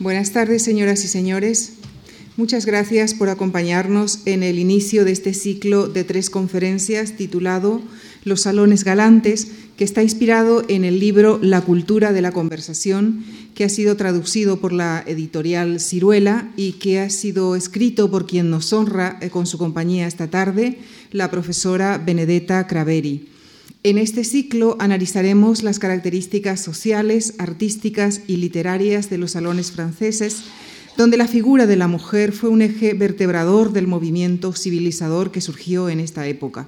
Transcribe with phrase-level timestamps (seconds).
[0.00, 1.72] Buenas tardes, señoras y señores.
[2.36, 7.82] Muchas gracias por acompañarnos en el inicio de este ciclo de tres conferencias titulado
[8.22, 13.24] Los Salones Galantes, que está inspirado en el libro La cultura de la conversación,
[13.56, 18.50] que ha sido traducido por la editorial Ciruela y que ha sido escrito por quien
[18.50, 20.78] nos honra eh, con su compañía esta tarde,
[21.10, 23.37] la profesora Benedetta Craveri.
[23.84, 30.42] En este ciclo analizaremos las características sociales, artísticas y literarias de los salones franceses,
[30.96, 35.88] donde la figura de la mujer fue un eje vertebrador del movimiento civilizador que surgió
[35.88, 36.66] en esta época.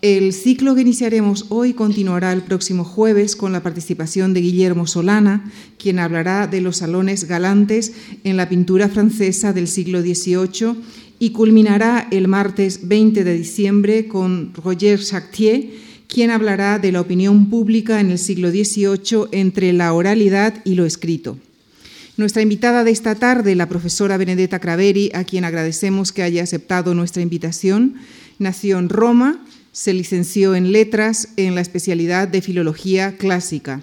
[0.00, 5.52] El ciclo que iniciaremos hoy continuará el próximo jueves con la participación de Guillermo Solana,
[5.78, 7.92] quien hablará de los salones galantes
[8.24, 10.76] en la pintura francesa del siglo XVIII
[11.18, 17.48] y culminará el martes 20 de diciembre con Roger Chartier, quien hablará de la opinión
[17.48, 21.38] pública en el siglo XVIII entre la oralidad y lo escrito.
[22.16, 26.94] Nuestra invitada de esta tarde, la profesora Benedetta Craveri, a quien agradecemos que haya aceptado
[26.94, 27.94] nuestra invitación,
[28.38, 33.80] nació en Roma, se licenció en letras en la especialidad de filología clásica.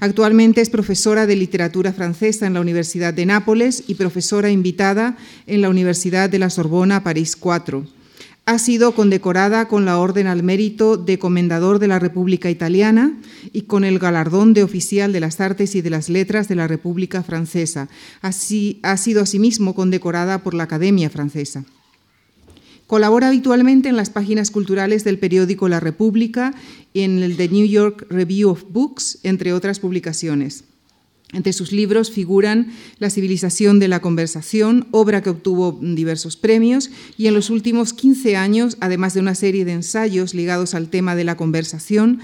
[0.00, 5.16] Actualmente es profesora de literatura francesa en la Universidad de Nápoles y profesora invitada
[5.46, 7.84] en la Universidad de la Sorbona París IV.
[8.48, 13.12] Ha sido condecorada con la Orden al Mérito de Comendador de la República Italiana
[13.52, 16.66] y con el galardón de Oficial de las Artes y de las Letras de la
[16.66, 17.90] República Francesa.
[18.22, 21.66] Así, ha sido asimismo condecorada por la Academia Francesa.
[22.86, 26.54] Colabora habitualmente en las páginas culturales del periódico La República
[26.94, 30.64] y en el The New York Review of Books, entre otras publicaciones.
[31.32, 37.26] Entre sus libros figuran La civilización de la conversación, obra que obtuvo diversos premios, y
[37.26, 41.24] en los últimos 15 años, además de una serie de ensayos ligados al tema de
[41.24, 42.20] la conversación,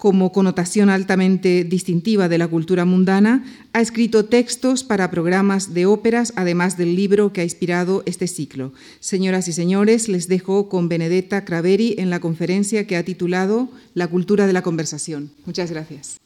[0.00, 6.32] como connotación altamente distintiva de la cultura mundana, ha escrito textos para programas de óperas,
[6.36, 8.72] además del libro que ha inspirado este ciclo.
[8.98, 14.08] Señoras y señores, les dejo con Benedetta Craveri en la conferencia que ha titulado La
[14.08, 15.32] cultura de la conversación.
[15.44, 16.18] Muchas gracias.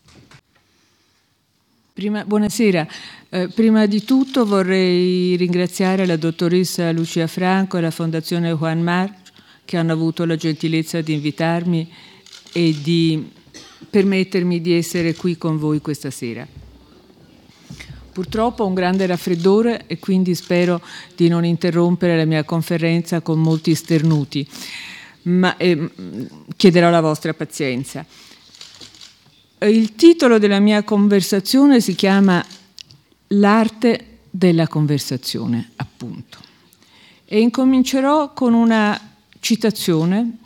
[1.94, 2.88] Prima, buonasera,
[3.28, 9.30] eh, prima di tutto vorrei ringraziare la dottoressa Lucia Franco e la Fondazione Juan March
[9.64, 11.88] che hanno avuto la gentilezza di invitarmi
[12.52, 13.30] e di
[13.88, 16.44] permettermi di essere qui con voi questa sera.
[18.12, 20.82] Purtroppo ho un grande raffreddore e quindi spero
[21.14, 24.44] di non interrompere la mia conferenza con molti sternuti,
[25.22, 25.90] ma eh,
[26.56, 28.04] chiederò la vostra pazienza.
[29.66, 32.44] Il titolo della mia conversazione si chiama
[33.28, 36.38] L'arte della conversazione, appunto.
[37.24, 39.00] E incomincerò con una
[39.40, 40.38] citazione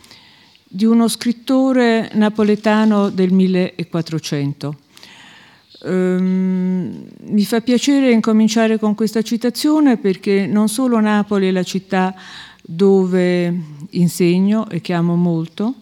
[0.62, 4.76] di uno scrittore napoletano del 1400.
[5.80, 11.62] Um, ehm, mi fa piacere incominciare con questa citazione perché non solo Napoli è la
[11.64, 12.14] città
[12.62, 13.52] dove
[13.90, 15.74] insegno e che amo molto,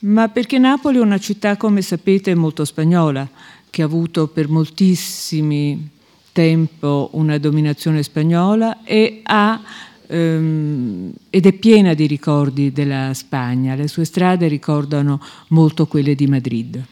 [0.00, 3.28] ma perché Napoli è una città, come sapete, molto spagnola,
[3.68, 5.88] che ha avuto per moltissimi
[6.32, 9.60] tempo una dominazione spagnola e ha
[10.06, 13.74] ehm, ed è piena di ricordi della Spagna.
[13.74, 16.84] Le sue strade ricordano molto quelle di Madrid.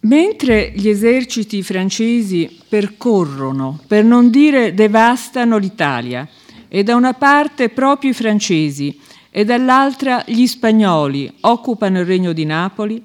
[0.00, 6.28] Mentre gli eserciti francesi percorrono, per non dire devastano l'Italia,
[6.68, 8.98] e da una parte proprio i francesi
[9.36, 13.04] e dall'altra gli spagnoli occupano il regno di Napoli,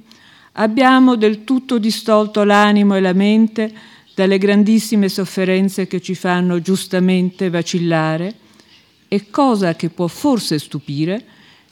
[0.53, 3.73] abbiamo del tutto distolto l'animo e la mente
[4.13, 8.35] dalle grandissime sofferenze che ci fanno giustamente vacillare.
[9.07, 11.25] E, cosa che può forse stupire,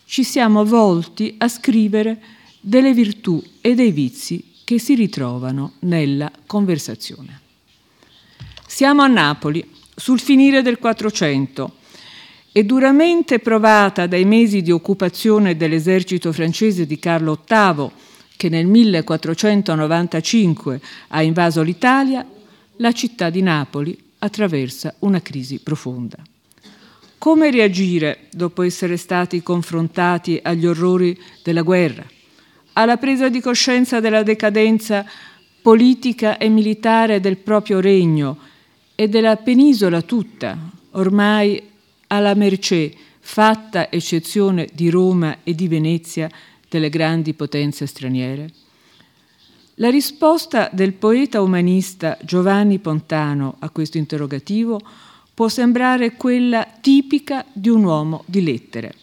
[0.06, 2.19] ci siamo volti a scrivere
[2.59, 7.41] delle virtù e dei vizi che si ritrovano nella conversazione.
[8.66, 9.63] Siamo a Napoli,
[9.95, 11.75] sul finire del Quattrocento,
[12.57, 17.91] e duramente provata dai mesi di occupazione dell'esercito francese di Carlo VIII,
[18.35, 22.25] che nel 1495 ha invaso l'Italia,
[22.77, 26.18] la città di Napoli attraversa una crisi profonda.
[27.19, 32.07] Come reagire dopo essere stati confrontati agli orrori della guerra,
[32.74, 35.06] alla presa di coscienza della decadenza
[35.62, 38.36] politica e militare del proprio regno
[38.95, 40.57] e della penisola tutta,
[40.94, 41.75] ormai
[42.07, 46.30] alla mercé, fatta eccezione di Roma e di Venezia,
[46.69, 48.50] delle grandi potenze straniere?
[49.75, 54.81] La risposta del poeta umanista Giovanni Pontano a questo interrogativo
[55.33, 58.95] può sembrare quella tipica di un uomo di lettere.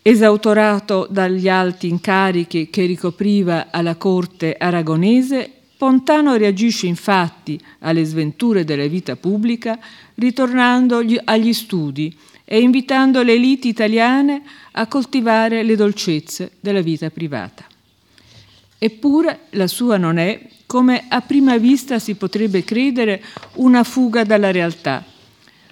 [0.00, 8.86] Esautorato dagli alti incarichi che ricopriva alla corte aragonese, Pontano reagisce infatti alle sventure della
[8.86, 9.78] vita pubblica
[10.14, 17.64] ritornando agli studi e invitando le elite italiane a coltivare le dolcezze della vita privata.
[18.78, 23.22] Eppure la sua non è, come a prima vista si potrebbe credere,
[23.54, 25.04] una fuga dalla realtà,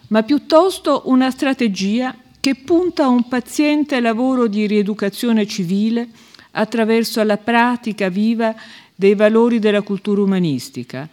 [0.08, 6.08] ma piuttosto una strategia che punta a un paziente lavoro di rieducazione civile
[6.52, 8.54] attraverso la pratica viva
[8.94, 11.08] dei valori della cultura umanistica,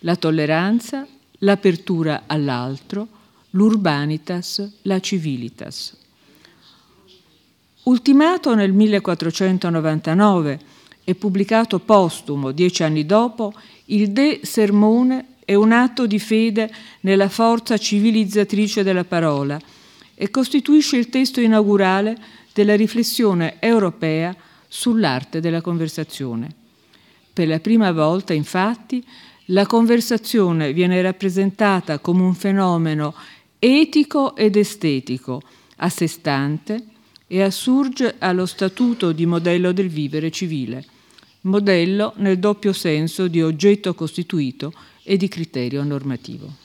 [0.00, 1.06] la tolleranza,
[1.42, 3.06] l'apertura all'altro,
[3.50, 5.96] l'urbanitas, la civilitas.
[7.84, 10.60] Ultimato nel 1499
[11.04, 13.52] e pubblicato postumo dieci anni dopo,
[13.86, 19.60] il De Sermone è un atto di fede nella forza civilizzatrice della parola
[20.14, 22.16] e costituisce il testo inaugurale
[22.52, 24.34] della riflessione europea
[24.68, 26.54] sull'arte della conversazione.
[27.32, 29.04] Per la prima volta, infatti,
[29.52, 33.14] la conversazione viene rappresentata come un fenomeno
[33.58, 35.42] etico ed estetico,
[35.76, 36.84] a sé stante,
[37.26, 40.84] e assurge allo statuto di modello del vivere civile,
[41.42, 44.72] modello nel doppio senso di oggetto costituito
[45.02, 46.60] e di criterio normativo.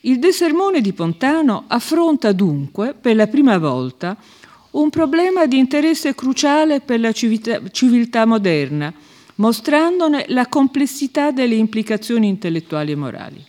[0.00, 4.16] Il De Sermone di Pontano affronta dunque per la prima volta
[4.72, 8.92] un problema di interesse cruciale per la civiltà, civiltà moderna,
[9.36, 13.44] mostrandone la complessità delle implicazioni intellettuali e morali.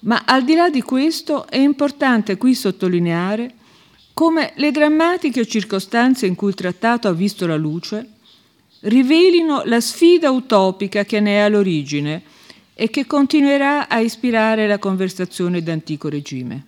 [0.00, 3.54] Ma al di là di questo è importante qui sottolineare
[4.12, 8.10] come le drammatiche circostanze in cui il trattato ha visto la luce
[8.80, 12.22] rivelino la sfida utopica che ne è all'origine
[12.74, 16.64] e che continuerà a ispirare la conversazione d'antico regime.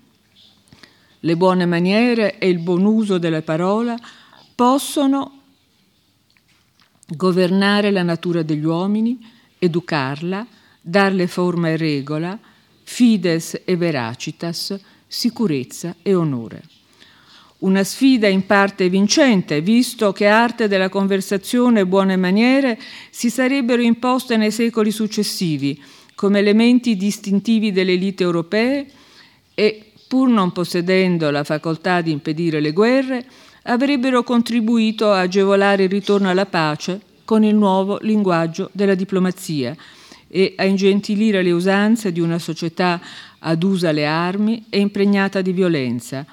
[1.21, 3.97] Le buone maniere e il buon uso della parola
[4.55, 5.40] possono
[7.17, 9.19] governare la natura degli uomini,
[9.59, 10.47] educarla,
[10.81, 12.39] darle forma e regola,
[12.83, 16.62] fides e veracitas, sicurezza e onore.
[17.59, 22.79] Una sfida in parte vincente, visto che arte della conversazione e buone maniere
[23.11, 25.81] si sarebbero imposte nei secoli successivi
[26.15, 28.87] come elementi distintivi delle elite europee
[29.55, 33.25] e, pur non possedendo la facoltà di impedire le guerre,
[33.65, 39.77] avrebbero contribuito a agevolare il ritorno alla pace con il nuovo linguaggio della diplomazia
[40.29, 43.01] e a ingentilire le usanze di una società
[43.41, 46.25] adusa alle armi e impregnata di violenza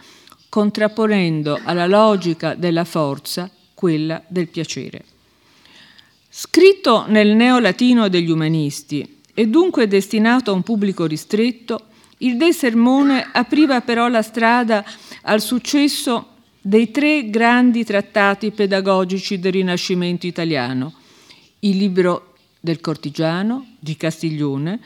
[0.49, 5.03] contrapponendo alla logica della forza quella del piacere.
[6.29, 11.85] Scritto nel neolatino degli umanisti e dunque destinato a un pubblico ristretto,
[12.19, 14.83] il De Sermone apriva però la strada
[15.23, 20.93] al successo dei tre grandi trattati pedagogici del Rinascimento italiano,
[21.59, 24.79] il libro del Cortigiano di Castiglione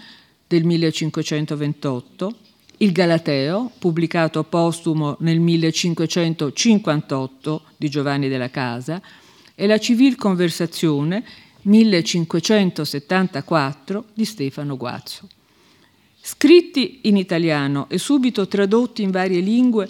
[0.48, 2.36] del 1528,
[2.78, 9.00] il Galateo, pubblicato postumo nel 1558 di Giovanni della Casa,
[9.54, 11.24] e la Civil Conversazione
[11.62, 15.28] 1574 di Stefano Guazzo.
[16.20, 19.90] Scritti in italiano e subito tradotti in varie lingue,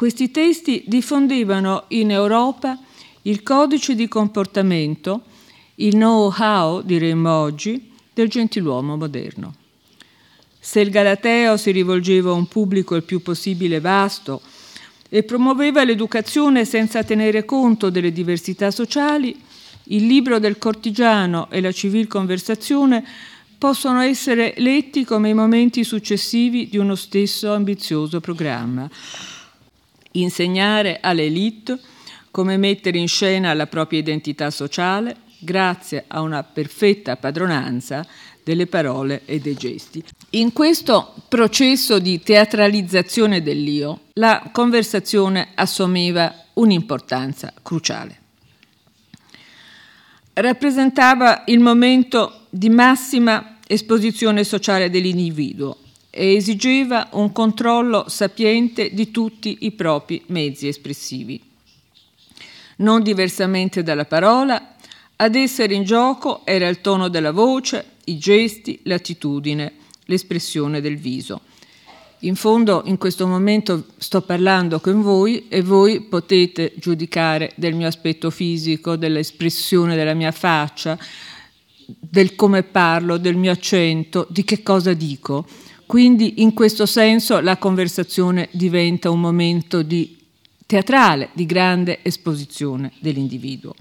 [0.00, 2.78] questi testi diffondevano in Europa
[3.24, 5.24] il codice di comportamento,
[5.74, 9.54] il know-how, diremmo oggi, del gentiluomo moderno.
[10.58, 14.40] Se il Galateo si rivolgeva a un pubblico il più possibile vasto
[15.10, 19.38] e promuoveva l'educazione senza tenere conto delle diversità sociali,
[19.88, 23.04] il libro del cortigiano e la civil conversazione
[23.58, 28.88] possono essere letti come i momenti successivi di uno stesso ambizioso programma.
[30.12, 31.78] Insegnare all'elite
[32.30, 38.06] come mettere in scena la propria identità sociale grazie a una perfetta padronanza
[38.42, 40.02] delle parole e dei gesti.
[40.30, 48.18] In questo processo di teatralizzazione dell'io, la conversazione assumeva un'importanza cruciale.
[50.32, 55.76] Rappresentava il momento di massima esposizione sociale dell'individuo
[56.10, 61.40] e esigeva un controllo sapiente di tutti i propri mezzi espressivi.
[62.76, 64.74] Non diversamente dalla parola,
[65.16, 69.72] ad essere in gioco era il tono della voce, i gesti, l'attitudine,
[70.06, 71.42] l'espressione del viso.
[72.20, 77.86] In fondo in questo momento sto parlando con voi e voi potete giudicare del mio
[77.86, 80.98] aspetto fisico, dell'espressione della mia faccia,
[81.86, 85.46] del come parlo, del mio accento, di che cosa dico.
[85.90, 90.16] Quindi in questo senso la conversazione diventa un momento di
[90.64, 93.74] teatrale, di grande esposizione dell'individuo.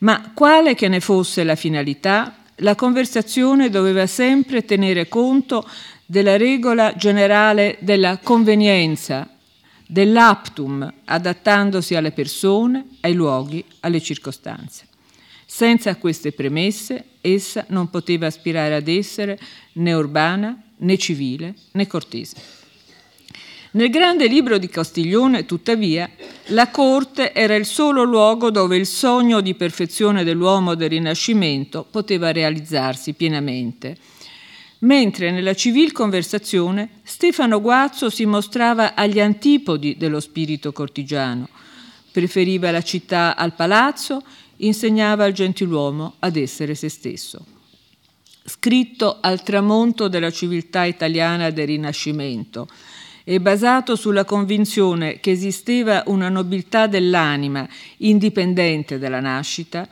[0.00, 5.66] ma quale che ne fosse la finalità, la conversazione doveva sempre tenere conto
[6.04, 9.26] della regola generale della convenienza,
[9.86, 14.86] dell'aptum, adattandosi alle persone, ai luoghi, alle circostanze.
[15.56, 19.38] Senza queste premesse, essa non poteva aspirare ad essere
[19.72, 22.36] né urbana, né civile, né cortese.
[23.70, 26.10] Nel grande libro di Castiglione, tuttavia,
[26.48, 32.32] la corte era il solo luogo dove il sogno di perfezione dell'uomo del Rinascimento poteva
[32.32, 33.96] realizzarsi pienamente.
[34.80, 41.48] Mentre nella civil conversazione Stefano Guazzo si mostrava agli antipodi dello spirito cortigiano.
[42.12, 44.22] Preferiva la città al palazzo,
[44.58, 47.44] insegnava al gentiluomo ad essere se stesso.
[48.44, 52.68] Scritto al tramonto della civiltà italiana del Rinascimento,
[53.28, 59.88] e basato sulla convinzione che esisteva una nobiltà dell'anima indipendente dalla nascita,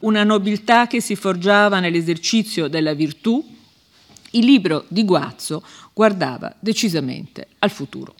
[0.00, 3.44] una nobiltà che si forgiava nell'esercizio della virtù,
[4.30, 8.14] il libro di Guazzo guardava decisamente al futuro.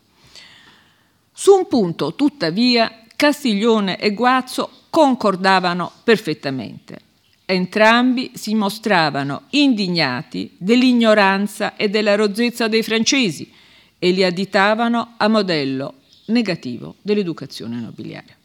[1.32, 7.00] Su un punto, tuttavia, Castiglione e Guazzo concordavano perfettamente.
[7.46, 13.52] Entrambi si mostravano indignati dell'ignoranza e della rozzezza dei francesi,
[13.98, 15.94] e li additavano a modello
[16.26, 18.36] negativo dell'educazione nobiliare.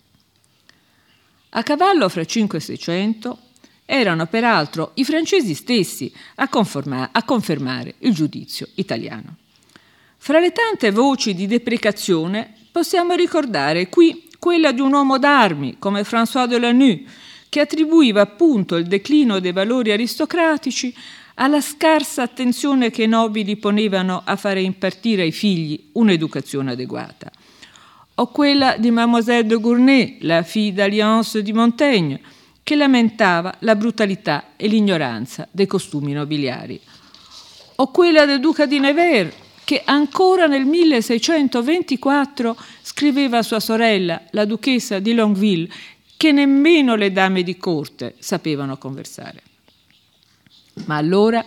[1.50, 3.38] A cavallo fra 5 e 600
[3.86, 6.50] erano peraltro i francesi stessi a,
[7.12, 9.36] a confermare il giudizio italiano.
[10.18, 16.03] Fra le tante voci di deprecazione possiamo ricordare qui quella di un uomo d'armi come
[16.03, 17.03] François de Lanoux,
[17.50, 20.96] che attribuiva appunto il declino dei valori aristocratici
[21.36, 27.31] alla scarsa attenzione che i nobili ponevano a fare impartire ai figli un'educazione adeguata,
[28.15, 32.22] o quella di Mademoiselle de Gournay, la fille d'Alliance di Montaigne,
[32.62, 36.79] che lamentava la brutalità e l'ignoranza dei costumi nobiliari,
[37.75, 39.34] o quella del duca di Nevers,
[39.70, 45.70] che ancora nel 1624 scriveva a sua sorella, la duchessa di Longueville,
[46.18, 49.44] che nemmeno le dame di corte sapevano conversare.
[50.88, 51.46] Ma allora,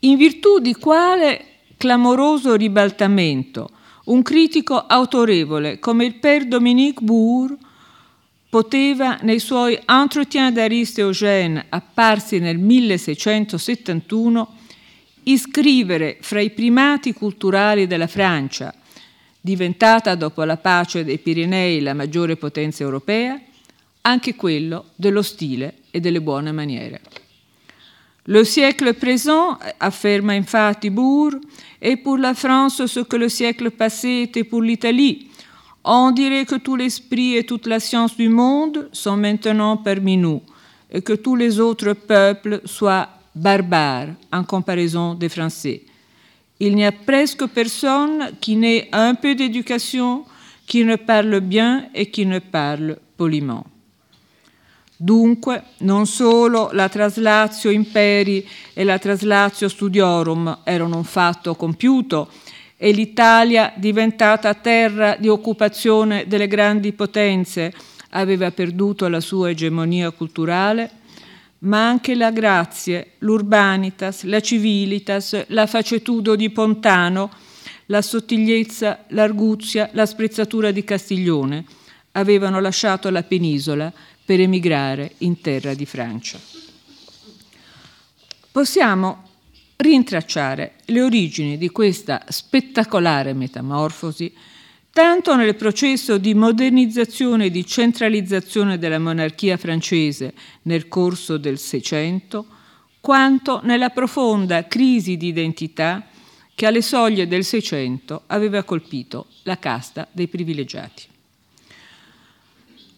[0.00, 1.46] in virtù di quale
[1.78, 3.70] clamoroso ribaltamento
[4.04, 7.56] un critico autorevole come il Père Dominique Bourg
[8.50, 14.56] poteva nei suoi Entretien d'Ariste Eugène apparsi nel 1671
[15.24, 18.74] iscrivere fra i primati culturali della Francia,
[19.40, 23.40] diventata dopo la pace dei Pirenei la maggiore potenza europea,
[24.02, 27.00] anche quello dello stile e delle buone maniere.
[28.28, 31.38] Le siècle présent, afferma infatti Bourg,
[31.78, 35.28] est pour la France ce que le siècle passé était pour l'Italie.
[35.82, 40.40] On dirait que tout l'esprit et toute la science du monde sont maintenant parmi nous
[40.90, 45.82] et que tous les autres peuples soient barbares en comparaison des Français.
[46.60, 50.24] Il n'y a presque personne qui n'ait un peu d'éducation,
[50.66, 53.66] qui ne parle bien et qui ne parle poliment.
[54.96, 62.28] Dunque, non solo la traslatio imperi e la traslatio studiorum erano un fatto compiuto
[62.76, 67.72] e l'Italia, diventata terra di occupazione delle grandi potenze,
[68.10, 70.90] aveva perduto la sua egemonia culturale,
[71.64, 77.30] ma anche la grazie, l'urbanitas, la civilitas, la facetudo di Pontano,
[77.86, 81.64] la sottigliezza, l'arguzia, la sprezzatura di Castiglione
[82.12, 83.92] avevano lasciato la penisola
[84.24, 86.38] per emigrare in terra di Francia.
[88.50, 89.28] Possiamo
[89.76, 94.32] rintracciare le origini di questa spettacolare metamorfosi
[94.94, 100.32] tanto nel processo di modernizzazione e di centralizzazione della monarchia francese
[100.62, 102.46] nel corso del Seicento,
[103.00, 106.06] quanto nella profonda crisi di identità
[106.54, 111.02] che alle soglie del Seicento aveva colpito la casta dei privilegiati.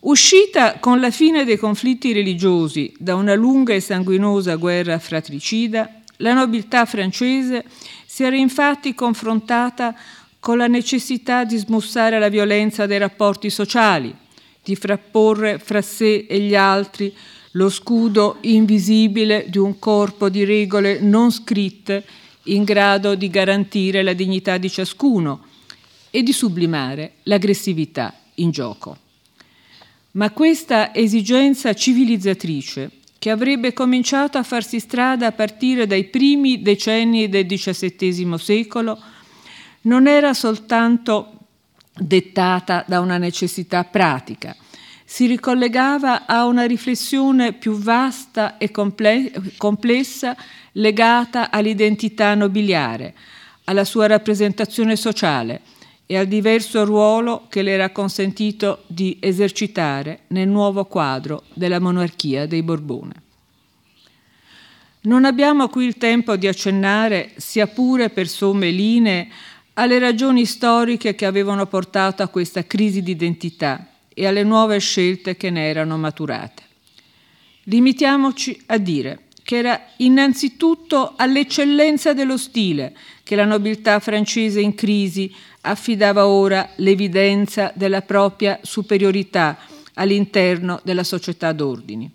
[0.00, 6.34] Uscita con la fine dei conflitti religiosi da una lunga e sanguinosa guerra fratricida, la
[6.34, 7.64] nobiltà francese
[8.04, 9.96] si era infatti confrontata
[10.46, 14.14] con la necessità di smussare la violenza dei rapporti sociali,
[14.62, 17.12] di frapporre fra sé e gli altri
[17.54, 22.04] lo scudo invisibile di un corpo di regole non scritte
[22.44, 25.46] in grado di garantire la dignità di ciascuno
[26.10, 28.96] e di sublimare l'aggressività in gioco.
[30.12, 37.28] Ma questa esigenza civilizzatrice, che avrebbe cominciato a farsi strada a partire dai primi decenni
[37.28, 38.96] del XVII secolo,
[39.87, 41.33] non era soltanto
[41.99, 44.55] dettata da una necessità pratica,
[45.05, 50.37] si ricollegava a una riflessione più vasta e complessa
[50.73, 53.14] legata all'identità nobiliare,
[53.64, 55.61] alla sua rappresentazione sociale
[56.07, 62.47] e al diverso ruolo che le era consentito di esercitare nel nuovo quadro della monarchia
[62.47, 63.23] dei Borbone.
[65.02, 69.28] Non abbiamo qui il tempo di accennare, sia pure per somme linee,
[69.78, 75.37] alle ragioni storiche che avevano portato a questa crisi di identità e alle nuove scelte
[75.37, 76.62] che ne erano maturate.
[77.64, 85.33] Limitiamoci a dire che era innanzitutto all'eccellenza dello stile che la nobiltà francese in crisi
[85.62, 89.59] affidava ora l'evidenza della propria superiorità
[89.95, 92.11] all'interno della società d'ordini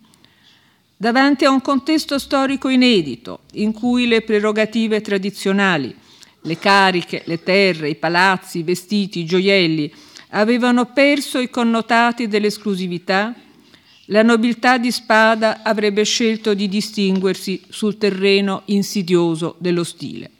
[1.01, 5.95] davanti a un contesto storico inedito, in cui le prerogative tradizionali,
[6.41, 9.91] le cariche, le terre, i palazzi, i vestiti, i gioielli,
[10.29, 13.33] avevano perso i connotati dell'esclusività,
[14.05, 20.31] la nobiltà di spada avrebbe scelto di distinguersi sul terreno insidioso dello stile.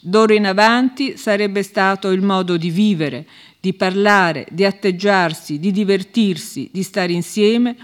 [0.00, 3.26] D'ora in avanti sarebbe stato il modo di vivere,
[3.60, 7.76] di parlare, di atteggiarsi, di divertirsi, di stare insieme,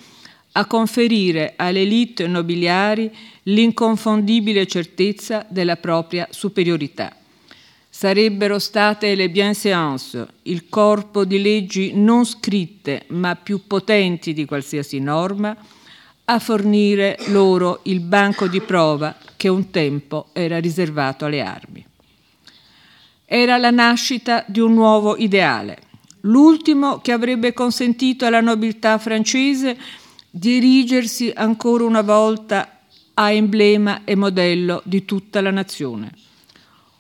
[0.52, 3.10] a conferire alle elite nobiliari
[3.44, 7.16] l'inconfondibile certezza della propria superiorità.
[7.96, 14.98] Sarebbero state le bienséances, il corpo di leggi non scritte ma più potenti di qualsiasi
[14.98, 15.56] norma,
[16.24, 21.86] a fornire loro il banco di prova che un tempo era riservato alle armi.
[23.24, 25.78] Era la nascita di un nuovo ideale,
[26.22, 29.78] l'ultimo che avrebbe consentito alla nobiltà francese
[30.30, 32.80] dirigersi ancora una volta
[33.14, 36.24] a emblema e modello di tutta la nazione.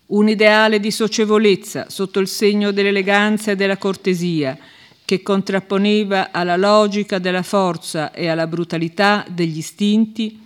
[0.06, 4.58] Un ideale di socievolezza sotto il segno dell'eleganza e della cortesia,
[5.04, 10.40] che contrapponeva alla logica della forza e alla brutalità degli istinti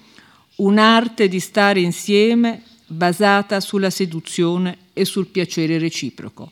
[0.57, 6.51] un'arte di stare insieme basata sulla seduzione e sul piacere reciproco.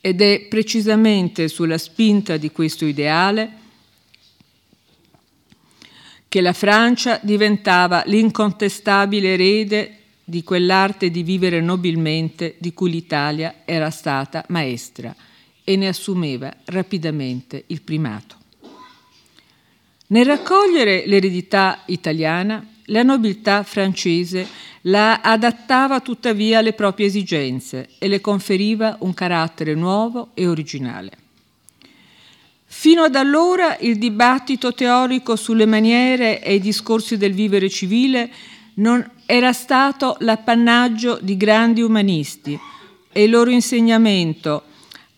[0.00, 3.60] Ed è precisamente sulla spinta di questo ideale
[6.28, 9.96] che la Francia diventava l'incontestabile erede
[10.32, 15.14] di quell'arte di vivere nobilmente di cui l'Italia era stata maestra
[15.62, 18.36] e ne assumeva rapidamente il primato.
[20.06, 24.48] Nel raccogliere l'eredità italiana, la nobiltà francese
[24.86, 31.10] la adattava tuttavia alle proprie esigenze e le conferiva un carattere nuovo e originale.
[32.64, 38.30] Fino ad allora il dibattito teorico sulle maniere e i discorsi del vivere civile
[38.74, 42.58] non era stato l'appannaggio di grandi umanisti
[43.10, 44.64] e il loro insegnamento,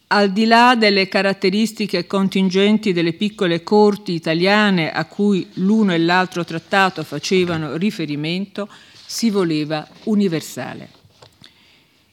[0.09, 6.45] al di là delle caratteristiche contingenti delle piccole corti italiane a cui l'uno e l'altro
[6.45, 8.69] trattato facevano riferimento,
[9.07, 10.88] si voleva universale.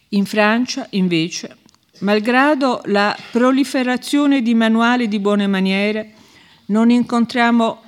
[0.10, 1.58] In Francia, invece,
[2.01, 6.13] Malgrado la proliferazione di manuali di buone maniere,
[6.67, 7.82] non incontriamo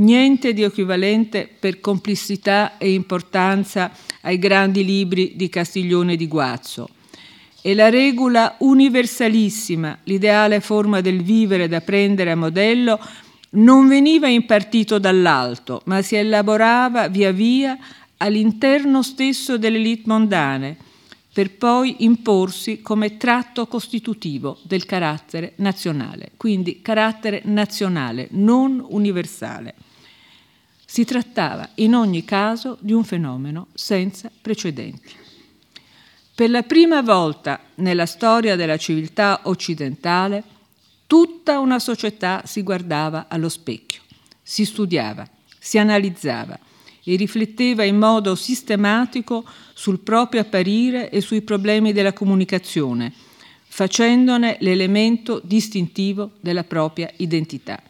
[0.00, 3.90] niente di equivalente per complessità e importanza
[4.22, 6.88] ai grandi libri di Castiglione di Guazzo.
[7.62, 12.98] E la regola universalissima, l'ideale forma del vivere da prendere a modello,
[13.50, 17.76] non veniva impartito dall'alto, ma si elaborava via via
[18.18, 20.76] all'interno stesso delle elite mondane
[21.32, 29.74] per poi imporsi come tratto costitutivo del carattere nazionale, quindi carattere nazionale, non universale.
[30.92, 35.14] Si trattava in ogni caso di un fenomeno senza precedenti.
[36.34, 40.42] Per la prima volta nella storia della civiltà occidentale,
[41.06, 44.00] tutta una società si guardava allo specchio,
[44.42, 45.28] si studiava,
[45.60, 46.58] si analizzava
[47.04, 53.12] e rifletteva in modo sistematico sul proprio apparire e sui problemi della comunicazione,
[53.68, 57.80] facendone l'elemento distintivo della propria identità.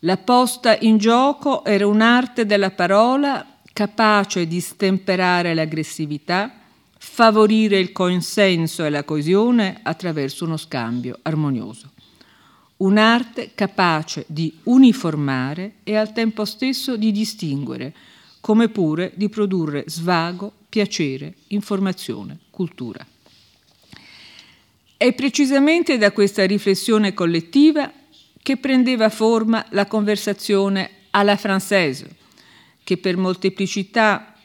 [0.00, 6.52] La posta in gioco era un'arte della parola capace di stemperare l'aggressività,
[6.98, 11.90] favorire il consenso e la coesione attraverso uno scambio armonioso
[12.78, 17.94] un'arte capace di uniformare e al tempo stesso di distinguere,
[18.40, 23.04] come pure di produrre svago, piacere, informazione, cultura.
[24.96, 27.92] È precisamente da questa riflessione collettiva
[28.42, 32.06] che prendeva forma la conversazione alla française,
[32.84, 33.16] che per,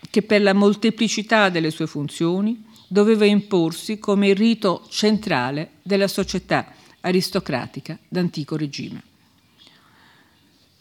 [0.10, 6.74] che per la molteplicità delle sue funzioni doveva imporsi come il rito centrale della società
[7.02, 9.02] aristocratica d'antico regime.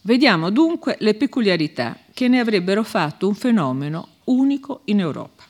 [0.02, 5.44] Vediamo dunque le peculiarità che ne avrebbero fatto un fenomeno unico in Europa.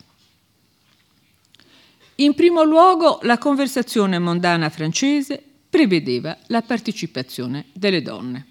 [2.16, 8.46] In primo luogo, la conversazione mondana francese prevedeva la partecipazione delle donne.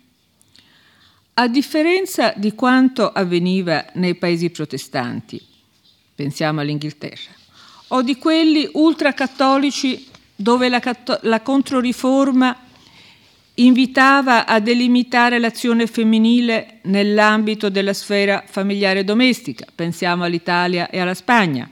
[1.35, 5.39] A differenza di quanto avveniva nei paesi protestanti,
[6.15, 7.29] pensiamo all'Inghilterra,
[7.89, 12.57] o di quelli ultracattolici dove la, catto- la controriforma
[13.53, 21.69] invitava a delimitare l'azione femminile nell'ambito della sfera familiare domestica, pensiamo all'Italia e alla Spagna.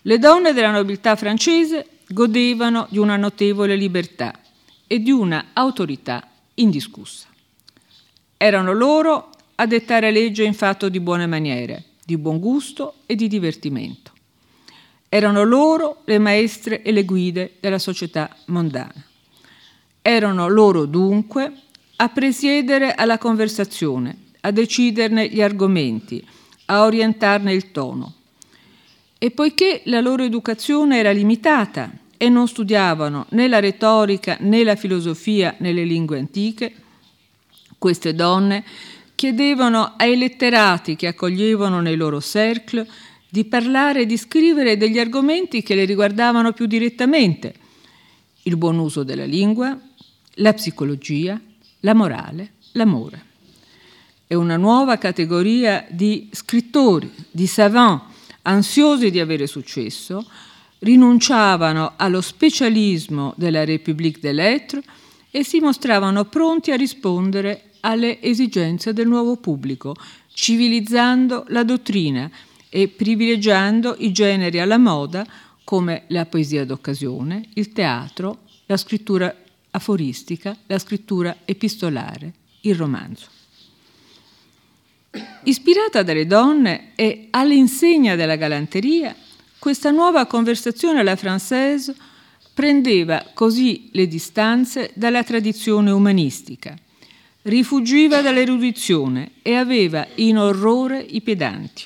[0.00, 4.32] Le donne della nobiltà francese godevano di una notevole libertà
[4.86, 7.26] e di una autorità indiscussa.
[8.36, 13.28] Erano loro a dettare legge in fatto di buone maniere, di buon gusto e di
[13.28, 14.12] divertimento.
[15.08, 19.04] Erano loro le maestre e le guide della società mondana.
[20.00, 21.52] Erano loro dunque
[21.96, 26.24] a presiedere alla conversazione, a deciderne gli argomenti,
[26.66, 28.14] a orientarne il tono.
[29.18, 34.76] E poiché la loro educazione era limitata e non studiavano né la retorica né la
[34.76, 36.74] filosofia né le lingue antiche,
[37.78, 38.64] queste donne
[39.14, 42.86] chiedevano ai letterati che accoglievano nei loro cercle
[43.28, 47.54] di parlare e di scrivere degli argomenti che le riguardavano più direttamente,
[48.44, 49.78] il buon uso della lingua,
[50.34, 51.38] la psicologia,
[51.80, 53.24] la morale, l'amore.
[54.26, 58.02] È una nuova categoria di scrittori, di savant,
[58.42, 60.24] ansiosi di avere successo,
[60.80, 64.84] rinunciavano allo specialismo della République des Lettres
[65.30, 69.94] e si mostravano pronti a rispondere alle esigenze del nuovo pubblico,
[70.32, 72.30] civilizzando la dottrina
[72.68, 75.26] e privilegiando i generi alla moda
[75.64, 79.34] come la poesia d'occasione, il teatro, la scrittura
[79.70, 83.37] aforistica, la scrittura epistolare, il romanzo.
[85.44, 89.14] Ispirata dalle donne e all'insegna della galanteria,
[89.58, 91.94] questa nuova conversazione alla française
[92.52, 96.76] prendeva così le distanze dalla tradizione umanistica,
[97.42, 101.84] rifugiva dall'erudizione e aveva in orrore i pedanti.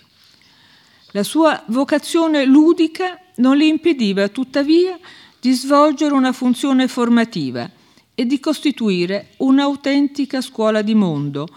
[1.13, 4.99] La sua vocazione ludica non le impediva tuttavia
[5.39, 7.71] di svolgere una funzione formativa
[8.15, 11.49] e di costituire un'autentica scuola di mondo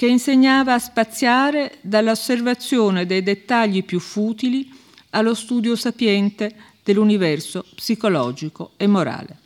[0.00, 4.72] che insegnava a spaziare dall'osservazione dei dettagli più futili
[5.10, 9.36] allo studio sapiente dell'universo psicologico e morale.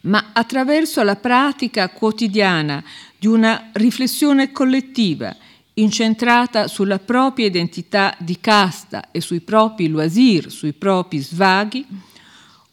[0.00, 2.82] Ma attraverso la pratica quotidiana
[3.16, 5.32] di una riflessione collettiva
[5.74, 11.86] incentrata sulla propria identità di casta e sui propri loisir, sui propri svaghi,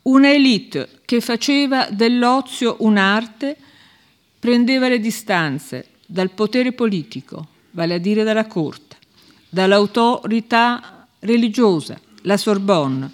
[0.03, 3.55] una elite che faceva dell'ozio un'arte
[4.39, 8.97] prendeva le distanze dal potere politico, vale a dire dalla corte,
[9.47, 13.09] dall'autorità religiosa, la Sorbonne,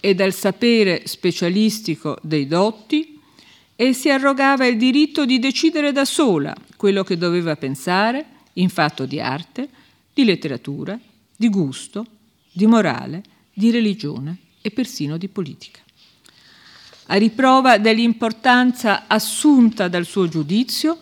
[0.00, 3.20] e dal sapere specialistico dei dotti,
[3.76, 9.04] e si arrogava il diritto di decidere da sola quello che doveva pensare in fatto
[9.04, 9.68] di arte,
[10.14, 10.98] di letteratura,
[11.36, 12.06] di gusto,
[12.50, 15.80] di morale, di religione e persino di politica.
[17.06, 20.98] A riprova dell'importanza assunta dal suo giudizio,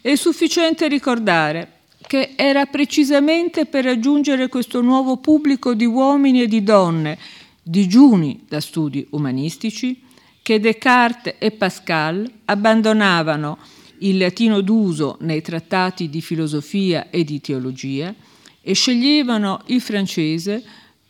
[0.00, 1.72] è sufficiente ricordare
[2.06, 7.18] che era precisamente per raggiungere questo nuovo pubblico di uomini e di donne
[7.62, 10.00] digiuni da studi umanistici
[10.42, 13.58] che Descartes e Pascal abbandonavano
[13.98, 18.14] il latino d'uso nei trattati di filosofia e di teologia
[18.62, 20.62] e sceglievano il francese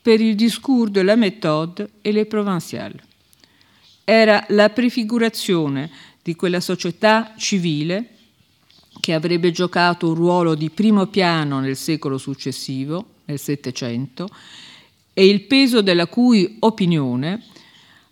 [0.02, 3.02] per il discours de la méthode e le provinciales.
[4.02, 5.90] Era la prefigurazione
[6.22, 8.17] di quella società civile
[9.00, 14.28] che avrebbe giocato un ruolo di primo piano nel secolo successivo, nel Settecento,
[15.12, 17.42] e il peso della cui opinione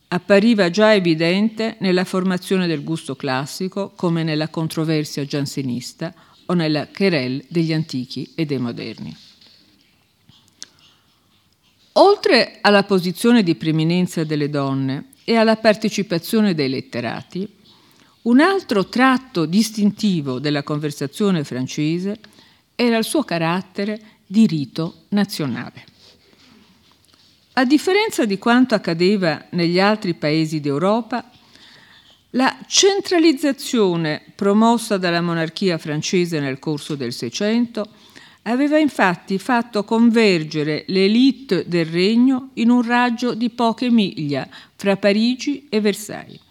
[0.09, 6.15] appariva già evidente nella formazione del gusto classico come nella controversia giansenista
[6.47, 9.17] o nella querelle degli antichi e dei moderni.
[11.99, 17.49] Oltre alla posizione di preminenza delle donne e alla partecipazione dei letterati,
[18.27, 22.19] un altro tratto distintivo della conversazione francese
[22.75, 25.85] era il suo carattere di rito nazionale.
[27.55, 31.31] A differenza di quanto accadeva negli altri paesi d'Europa,
[32.31, 37.89] la centralizzazione promossa dalla monarchia francese nel corso del Seicento
[38.43, 45.67] aveva infatti fatto convergere l'élite del regno in un raggio di poche miglia fra Parigi
[45.71, 46.46] e Versailles.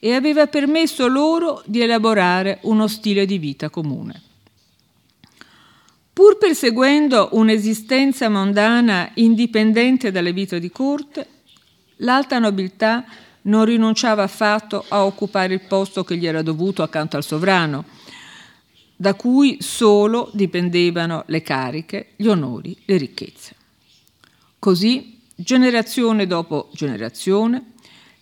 [0.00, 4.22] E aveva permesso loro di elaborare uno stile di vita comune.
[6.12, 11.26] Pur perseguendo un'esistenza mondana indipendente dalle vite di corte,
[11.96, 13.04] l'alta nobiltà
[13.42, 17.84] non rinunciava affatto a occupare il posto che gli era dovuto accanto al sovrano,
[18.96, 23.54] da cui solo dipendevano le cariche, gli onori, le ricchezze.
[24.58, 27.72] Così, generazione dopo generazione,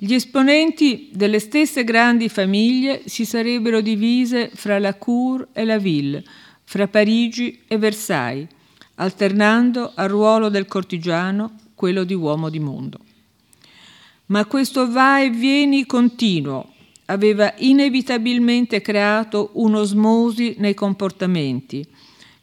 [0.01, 6.23] gli esponenti delle stesse grandi famiglie si sarebbero divise fra la Cour e la Ville,
[6.63, 8.47] fra Parigi e Versailles,
[8.95, 13.01] alternando al ruolo del cortigiano quello di uomo di mondo.
[14.27, 16.75] Ma questo va e vieni continuo
[17.07, 21.85] aveva inevitabilmente creato un'osmosi nei comportamenti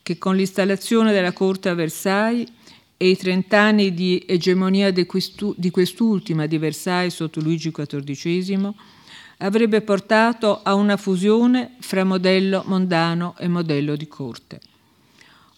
[0.04, 2.48] che con l'installazione della corte a Versailles
[2.98, 8.74] e i trent'anni di egemonia di, quest'ultima di Versailles sotto Luigi XIV
[9.40, 14.60] avrebbe portato a una fusione fra modello mondano e modello di corte.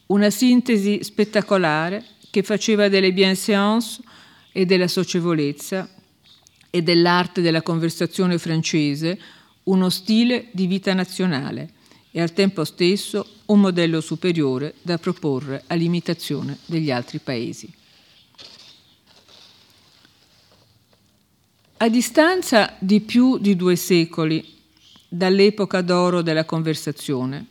[0.08, 4.02] Una sintesi spettacolare che faceva delle bienséances
[4.52, 5.88] e della socievolezza
[6.70, 9.20] e dell'arte della conversazione francese
[9.64, 11.76] uno stile di vita nazionale
[12.18, 17.72] e al tempo stesso un modello superiore da proporre all'imitazione degli altri paesi.
[21.78, 24.44] A distanza di più di due secoli
[25.08, 27.46] dall'epoca d'oro della conversazione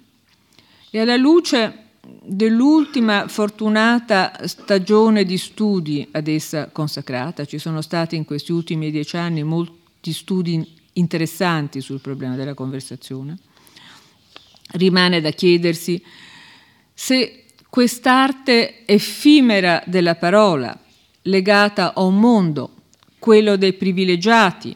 [0.91, 1.85] e alla luce
[2.25, 9.17] dell'ultima fortunata stagione di studi ad essa consacrata, ci sono stati in questi ultimi dieci
[9.17, 13.39] anni molti studi interessanti sul problema della conversazione,
[14.73, 16.03] rimane da chiedersi
[16.93, 20.79] se quest'arte effimera della parola,
[21.23, 22.71] legata a un mondo
[23.19, 24.75] quello dei privilegiati,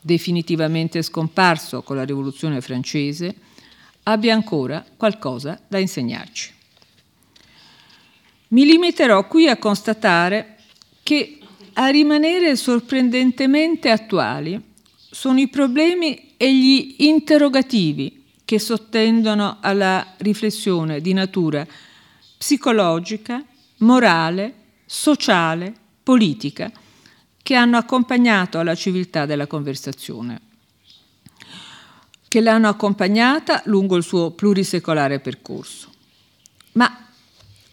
[0.00, 3.34] definitivamente scomparso con la rivoluzione francese,
[4.04, 6.52] abbia ancora qualcosa da insegnarci.
[8.48, 10.56] Mi limiterò qui a constatare
[11.04, 11.38] che
[11.74, 14.60] a rimanere sorprendentemente attuali
[14.96, 18.19] sono i problemi e gli interrogativi
[18.50, 21.64] che sottendono alla riflessione di natura
[22.36, 23.40] psicologica,
[23.76, 24.54] morale,
[24.86, 26.68] sociale, politica,
[27.40, 30.40] che hanno accompagnato la civiltà della conversazione,
[32.26, 35.88] che l'hanno accompagnata lungo il suo plurisecolare percorso.
[36.72, 37.06] Ma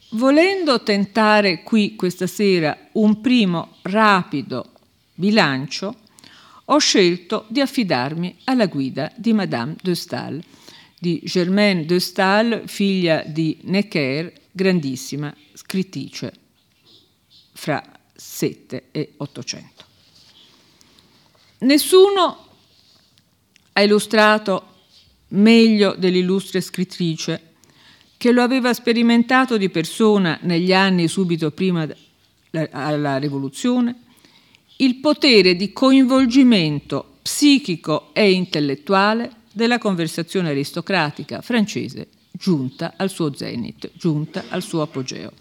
[0.09, 4.73] volendo tentare qui questa sera un primo rapido
[5.15, 5.95] bilancio,
[6.65, 10.43] ho scelto di affidarmi alla guida di Madame de Stael,
[10.99, 16.33] di Germaine de Stael, figlia di Necker, grandissima scrittrice
[17.53, 17.83] fra
[18.15, 19.86] 7 e 800.
[21.60, 22.47] Nessuno
[23.73, 24.75] ha illustrato
[25.29, 27.53] meglio dell'illustre scrittrice
[28.17, 31.88] che lo aveva sperimentato di persona negli anni subito prima
[32.49, 34.03] della rivoluzione,
[34.77, 43.89] il potere di coinvolgimento psichico e intellettuale della conversazione aristocratica francese giunta al suo zenit,
[43.96, 45.32] giunta al suo apogeo.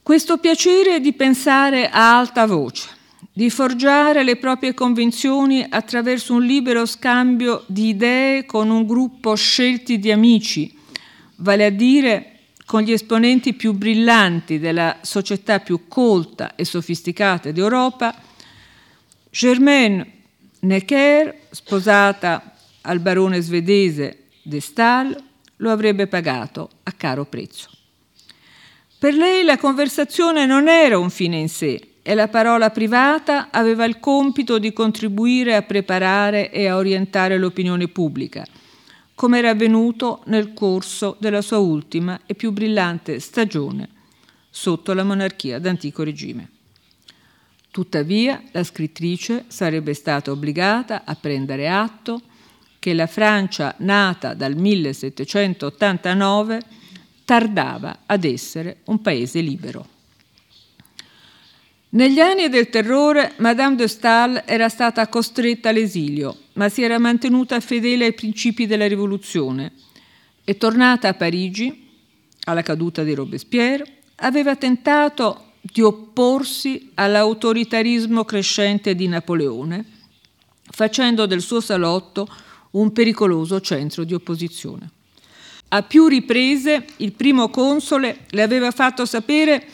[0.00, 2.88] Questo piacere di pensare a alta voce,
[3.32, 9.98] di forgiare le proprie convinzioni attraverso un libero scambio di idee con un gruppo scelti
[9.98, 10.72] di amici,
[11.36, 12.30] vale a dire
[12.64, 18.14] con gli esponenti più brillanti della società più colta e sofisticata d'Europa,
[19.30, 20.14] Germaine
[20.64, 25.22] Necker, sposata al barone svedese de Stael,
[25.56, 27.68] lo avrebbe pagato a caro prezzo.
[28.98, 33.84] Per lei la conversazione non era un fine in sé e la parola privata aveva
[33.84, 38.44] il compito di contribuire a preparare e a orientare l'opinione pubblica,
[39.14, 43.88] come era avvenuto nel corso della sua ultima e più brillante stagione
[44.48, 46.53] sotto la monarchia d'antico regime.
[47.74, 52.22] Tuttavia, la scrittrice sarebbe stata obbligata a prendere atto
[52.78, 56.60] che la Francia nata dal 1789
[57.24, 59.88] tardava ad essere un paese libero.
[61.88, 67.58] Negli anni del terrore, Madame de Stael era stata costretta all'esilio, ma si era mantenuta
[67.58, 69.72] fedele ai principi della rivoluzione
[70.44, 71.88] e tornata a Parigi,
[72.44, 79.84] alla caduta di Robespierre, aveva tentato di opporsi all'autoritarismo crescente di Napoleone,
[80.70, 82.28] facendo del suo salotto
[82.72, 84.90] un pericoloso centro di opposizione.
[85.68, 89.66] A più riprese il primo console le aveva fatto sapere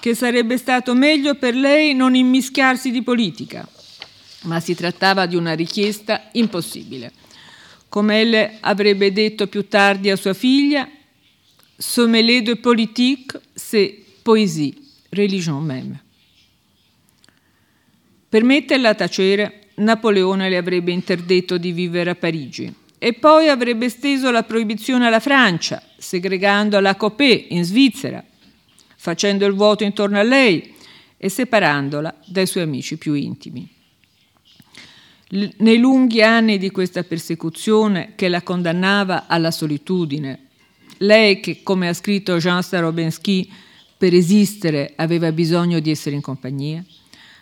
[0.00, 3.66] che sarebbe stato meglio per lei non immischiarsi di politica,
[4.42, 7.12] ma si trattava di una richiesta impossibile.
[7.88, 10.88] Come elle avrebbe detto più tardi a sua figlia,
[11.78, 16.00] sommelier de politique, c'est poésie, religion même.
[18.28, 23.88] Per metterla a tacere, Napoleone le avrebbe interdetto di vivere a Parigi e poi avrebbe
[23.88, 28.24] steso la proibizione alla Francia, segregando la Copé in Svizzera,
[28.96, 30.74] facendo il vuoto intorno a lei
[31.16, 33.68] e separandola dai suoi amici più intimi.
[35.30, 40.46] L- nei lunghi anni di questa persecuzione che la condannava alla solitudine,
[40.98, 43.50] lei che, come ha scritto Jean Starobensky,
[43.96, 46.84] per esistere aveva bisogno di essere in compagnia,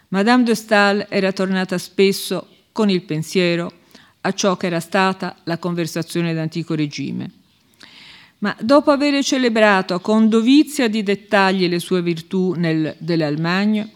[0.08, 3.72] Madame de Stael era tornata spesso con il pensiero
[4.20, 7.30] a ciò che era stata la conversazione d'antico regime.
[8.38, 13.88] Ma dopo aver celebrato con dovizia di dettagli le sue virtù nel dell'Almagno,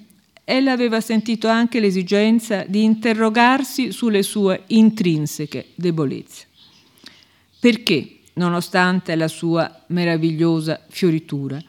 [0.45, 6.47] ella aveva sentito anche l'esigenza di interrogarsi sulle sue intrinseche debolezze.
[7.61, 11.63] Perché, nonostante la sua meravigliosa fioritura,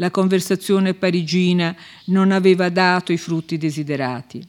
[0.00, 1.74] la conversazione parigina
[2.06, 4.44] non aveva dato i frutti desiderati?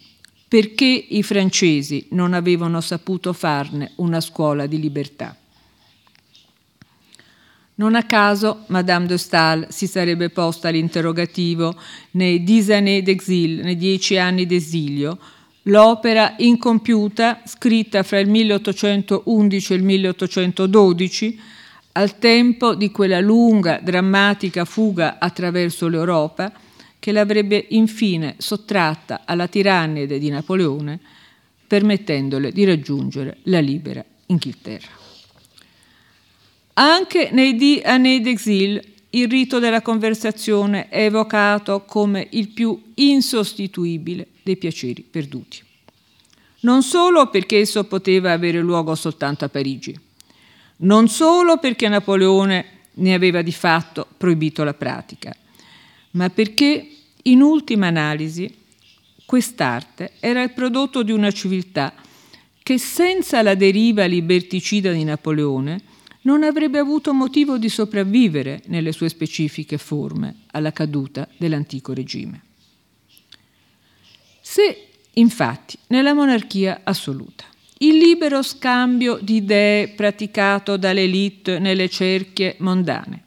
[0.47, 5.35] Perché i francesi non avevano saputo farne una scuola di libertà?
[7.75, 11.75] Non a caso Madame de Stael si sarebbe posta l'interrogativo
[12.12, 15.17] nei Dix années d'exil, nei dieci anni d'esilio,
[15.63, 21.39] l'opera incompiuta, scritta fra il 1811 e il 1812,
[21.93, 26.52] al tempo di quella lunga, drammatica fuga attraverso l'Europa,
[26.99, 30.99] che l'avrebbe infine sottratta alla tirannide di Napoleone,
[31.65, 34.97] permettendole di raggiungere la libera Inghilterra.
[36.73, 44.28] Anche nei Dix années d'exil il rito della conversazione è evocato come il più insostituibile
[44.43, 45.63] dei piaceri perduti.
[46.62, 49.97] Non solo perché esso poteva avere luogo soltanto a Parigi,
[50.81, 55.35] non solo perché Napoleone ne aveva di fatto proibito la pratica,
[56.11, 56.87] ma perché
[57.23, 58.53] in ultima analisi
[59.25, 61.93] quest'arte era il prodotto di una civiltà
[62.61, 65.81] che senza la deriva liberticida di Napoleone
[66.21, 72.43] non avrebbe avuto motivo di sopravvivere nelle sue specifiche forme alla caduta dell'antico regime.
[74.41, 77.45] Se infatti nella monarchia assoluta
[77.81, 83.23] il libero scambio di idee praticato dall'elite nelle cerchie mondane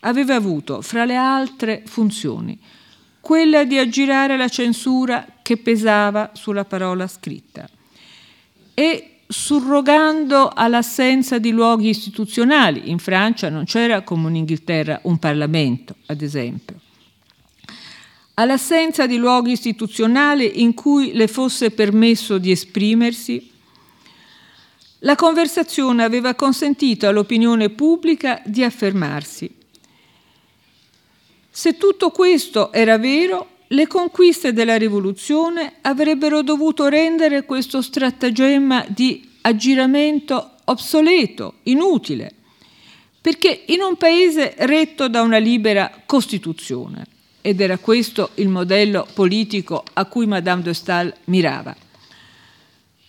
[0.00, 2.58] aveva avuto, fra le altre funzioni,
[3.20, 7.68] quella di aggirare la censura che pesava sulla parola scritta
[8.74, 12.90] e surrogando all'assenza di luoghi istituzionali.
[12.90, 16.80] In Francia non c'era come in Inghilterra un Parlamento, ad esempio.
[18.34, 23.51] All'assenza di luoghi istituzionali in cui le fosse permesso di esprimersi,
[25.04, 29.50] la conversazione aveva consentito all'opinione pubblica di affermarsi.
[31.50, 39.28] Se tutto questo era vero, le conquiste della rivoluzione avrebbero dovuto rendere questo stratagemma di
[39.42, 42.32] aggiramento obsoleto, inutile,
[43.20, 47.06] perché in un paese retto da una libera Costituzione,
[47.40, 51.74] ed era questo il modello politico a cui Madame de Stael mirava,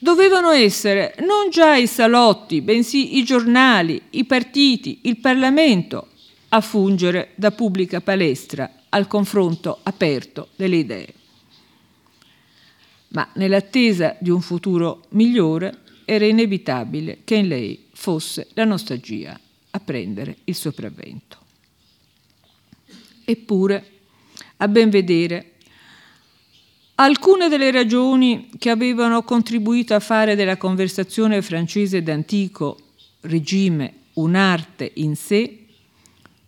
[0.04, 6.10] dovevano essere non già i salotti, bensì i giornali, i partiti, il Parlamento
[6.50, 11.14] a fungere da pubblica palestra al confronto aperto delle idee.
[13.12, 19.40] Ma nell'attesa di un futuro migliore era inevitabile che in lei fosse la nostalgia
[19.70, 21.38] a prendere il sopravvento.
[23.24, 23.92] Eppure,
[24.58, 25.53] a ben vedere,
[26.96, 32.78] alcune delle ragioni che avevano contribuito a fare della conversazione francese d'antico
[33.22, 35.66] regime un'arte in sé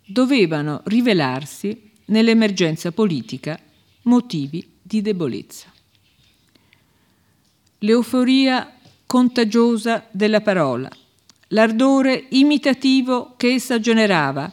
[0.04, 3.58] dovevano rivelarsi nell'emergenza politica
[4.02, 5.72] motivi di debolezza.
[7.80, 8.72] L'euforia
[9.04, 10.88] contagiosa della parola,
[11.48, 14.50] l'ardore imitativo che essa generava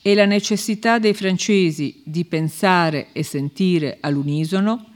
[0.00, 4.94] e la necessità dei francesi di pensare e sentire all'unisono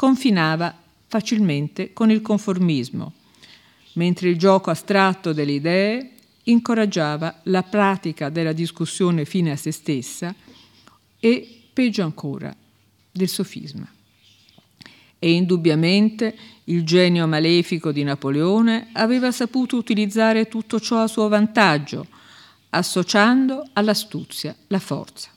[0.00, 0.74] confinava
[1.08, 3.12] facilmente con il conformismo,
[3.96, 6.12] mentre il gioco astratto delle idee
[6.44, 10.34] incoraggiava la pratica della discussione fine a se stessa
[11.18, 12.56] e, peggio ancora,
[13.12, 13.86] del sofisma.
[15.18, 16.34] E indubbiamente
[16.64, 22.06] il genio malefico di Napoleone aveva saputo utilizzare tutto ciò a suo vantaggio,
[22.70, 25.28] associando all'astuzia la forza.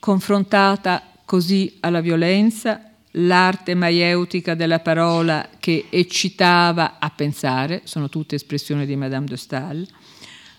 [0.00, 8.86] Confrontata così alla violenza, l'arte maieutica della parola che eccitava a pensare, sono tutte espressioni
[8.86, 9.86] di Madame de Stael,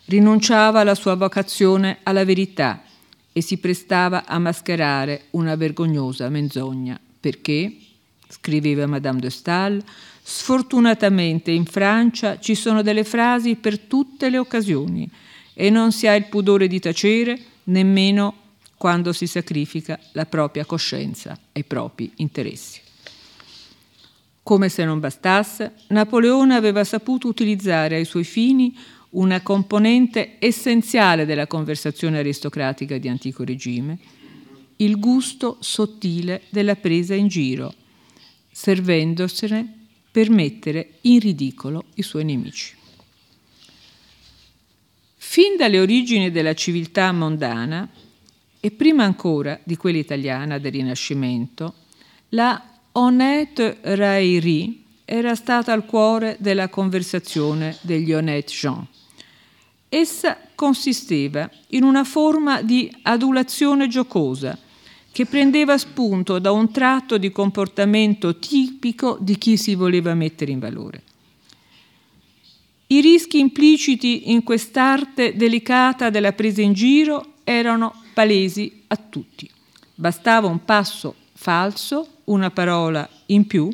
[0.06, 2.84] rinunciava alla sua vocazione alla verità
[3.32, 7.76] e si prestava a mascherare una vergognosa menzogna, perché,
[8.28, 9.84] scriveva Madame de Stael,
[10.22, 15.10] sfortunatamente in Francia ci sono delle frasi per tutte le occasioni
[15.54, 18.36] e non si ha il pudore di tacere nemmeno
[18.84, 22.81] quando si sacrifica la propria coscienza ai propri interessi.
[24.43, 28.77] Come se non bastasse, Napoleone aveva saputo utilizzare ai suoi fini
[29.11, 33.97] una componente essenziale della conversazione aristocratica di antico regime,
[34.75, 37.73] il gusto sottile della presa in giro,
[38.51, 42.75] servendosene per mettere in ridicolo i suoi nemici.
[45.15, 47.89] Fin dalle origini della civiltà mondana,
[48.66, 51.74] e prima ancora di quella italiana del Rinascimento,
[52.30, 58.88] la honnête raillerie era stata al cuore della conversazione degli honnêtes gens.
[59.89, 64.57] Essa consisteva in una forma di adulazione giocosa
[65.11, 70.59] che prendeva spunto da un tratto di comportamento tipico di chi si voleva mettere in
[70.59, 71.03] valore.
[72.88, 79.49] I rischi impliciti in quest'arte delicata della presa in giro erano palesi a tutti.
[79.95, 83.70] Bastava un passo falso, una parola in più,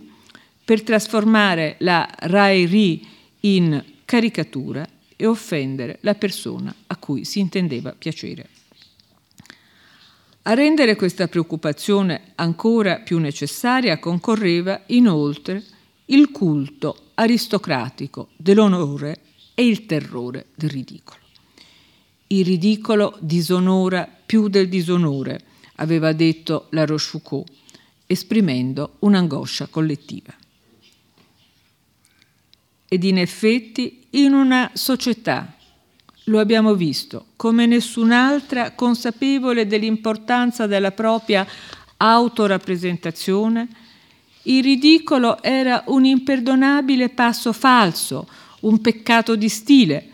[0.64, 3.00] per trasformare la raillerie
[3.42, 8.48] in caricatura e offendere la persona a cui si intendeva piacere.
[10.44, 15.64] A rendere questa preoccupazione ancora più necessaria concorreva inoltre
[16.06, 19.22] il culto aristocratico dell'onore
[19.54, 21.29] e il terrore del ridicolo.
[22.32, 25.42] Il ridicolo disonora più del disonore,
[25.78, 27.48] aveva detto la Rochefoucauld,
[28.06, 30.32] esprimendo un'angoscia collettiva.
[32.88, 35.56] Ed in effetti in una società,
[36.26, 41.48] lo abbiamo visto, come nessun'altra consapevole dell'importanza della propria
[41.98, 43.68] autorappresentazione,
[44.44, 48.28] il ridicolo era un imperdonabile passo falso,
[48.62, 50.10] un peccato di stile,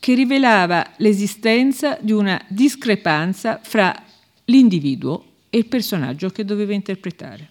[0.00, 3.94] che rivelava l'esistenza di una discrepanza fra
[4.44, 7.50] l'individuo e il personaggio che doveva interpretare.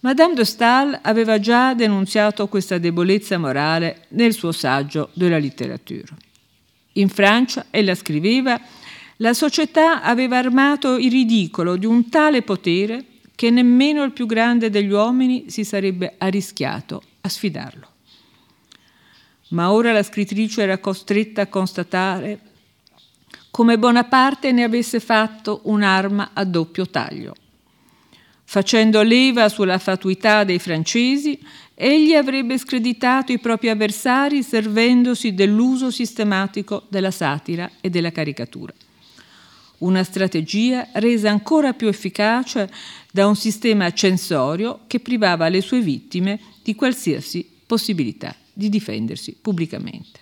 [0.00, 6.16] Madame de Stael aveva già denunziato questa debolezza morale nel suo saggio della letteratura.
[6.92, 8.60] In Francia, ella scriveva,
[9.16, 13.04] la società aveva armato il ridicolo di un tale potere
[13.34, 17.96] che nemmeno il più grande degli uomini si sarebbe arrischiato a sfidarlo
[19.48, 22.40] ma ora la scrittrice era costretta a constatare
[23.50, 27.34] come Bonaparte ne avesse fatto un'arma a doppio taglio.
[28.44, 31.38] Facendo leva sulla fatuità dei francesi,
[31.74, 38.72] egli avrebbe screditato i propri avversari servendosi dell'uso sistematico della satira e della caricatura.
[39.78, 42.70] Una strategia resa ancora più efficace
[43.10, 50.18] da un sistema censorio che privava le sue vittime di qualsiasi possibilità di difendersi pubblicamente.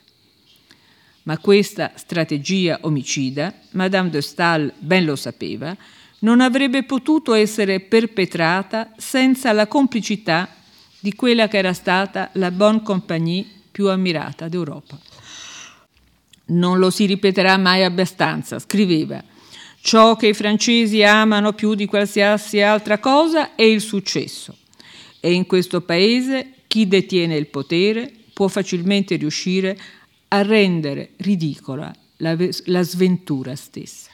[1.22, 5.74] Ma questa strategia omicida, Madame de Stael ben lo sapeva,
[6.18, 10.55] non avrebbe potuto essere perpetrata senza la complicità
[11.01, 14.99] di quella che era stata la Bonne Compagnie più ammirata d'Europa.
[16.49, 19.24] Non lo si ripeterà mai abbastanza, scriveva.
[19.80, 24.55] Ciò che i francesi amano più di qualsiasi altra cosa è il successo.
[25.20, 29.78] E in questo paese chi detiene il potere può facilmente riuscire
[30.28, 34.11] a rendere ridicola la, la sventura stessa.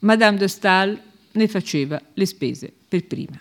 [0.00, 1.00] Madame de Stael
[1.30, 3.40] ne faceva le spese per prima.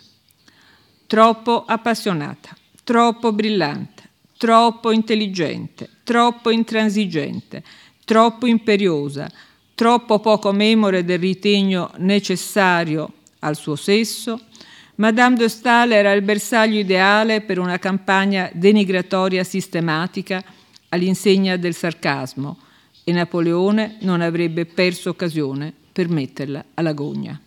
[1.07, 7.63] Troppo appassionata, troppo brillante, troppo intelligente, troppo intransigente,
[8.05, 9.27] troppo imperiosa,
[9.73, 14.39] troppo poco memore del ritegno necessario al suo sesso,
[14.97, 20.41] Madame de Stael era il bersaglio ideale per una campagna denigratoria sistematica
[20.89, 22.59] all'insegna del sarcasmo
[23.03, 27.37] e Napoleone non avrebbe perso occasione per metterla alla gogna.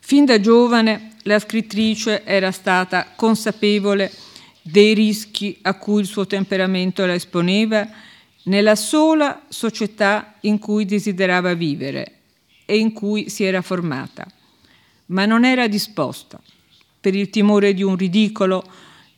[0.00, 4.12] Fin da giovane la scrittrice era stata consapevole
[4.60, 7.88] dei rischi a cui il suo temperamento la esponeva
[8.44, 12.16] nella sola società in cui desiderava vivere
[12.66, 14.26] e in cui si era formata
[15.08, 16.40] ma non era disposta
[17.00, 18.64] per il timore di un ridicolo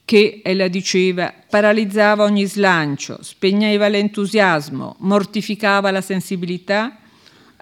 [0.04, 6.98] che, ella diceva, paralizzava ogni slancio, spegneva l'entusiasmo, mortificava la sensibilità,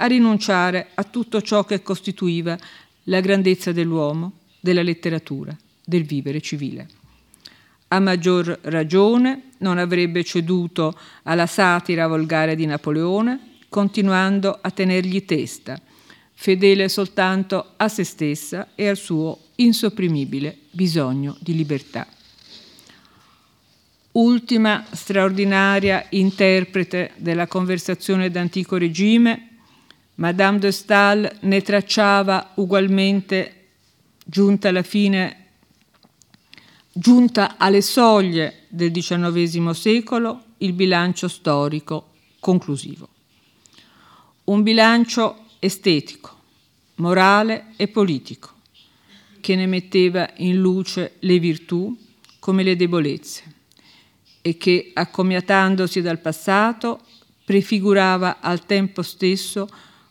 [0.00, 2.56] a rinunciare a tutto ciò che costituiva
[3.04, 6.86] la grandezza dell'uomo, della letteratura, del vivere civile.
[7.88, 15.78] A maggior ragione non avrebbe ceduto alla satira volgare di Napoleone, continuando a tenergli testa,
[16.40, 22.06] fedele soltanto a se stessa e al suo insopprimibile bisogno di libertà.
[24.12, 29.48] Ultima straordinaria interprete della conversazione d'antico regime,
[30.14, 33.70] Madame de Stael ne tracciava ugualmente,
[34.24, 35.46] giunta alla fine,
[36.92, 43.08] giunta alle soglie del XIX secolo, il bilancio storico conclusivo.
[44.44, 46.36] Un bilancio estetico,
[46.96, 48.54] morale e politico,
[49.40, 51.96] che ne metteva in luce le virtù
[52.38, 53.42] come le debolezze
[54.40, 57.00] e che, accomiatandosi dal passato,
[57.44, 59.68] prefigurava al tempo stesso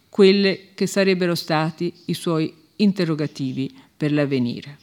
[0.10, 4.80] quelle che sarebbero stati i suoi interrogativi per l'avvenire.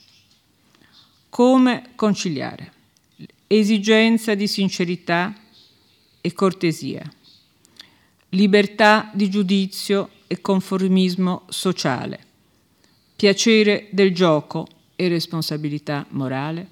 [1.29, 2.73] Come conciliare
[3.47, 5.35] esigenza di sincerità
[6.21, 7.09] e cortesia,
[8.31, 12.18] libertà di giudizio e conformismo sociale,
[13.14, 14.66] piacere del gioco
[14.97, 16.66] e responsabilità morale?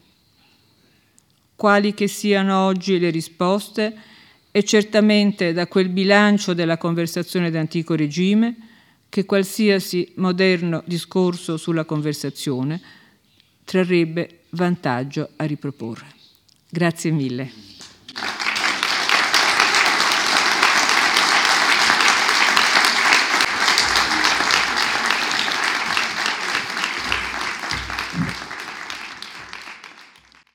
[1.54, 3.96] Quali che siano oggi le risposte,
[4.50, 8.56] è certamente da quel bilancio della conversazione d'antico regime
[9.08, 12.80] che qualsiasi moderno discorso sulla conversazione
[13.64, 16.06] trarrebbe vantaggio a riproporre.
[16.68, 17.71] Grazie mille.